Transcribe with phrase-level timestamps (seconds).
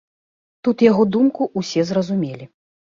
[0.67, 2.45] Тут яго думку ўсе зразумелі.